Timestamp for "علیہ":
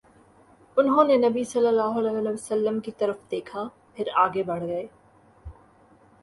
1.99-2.27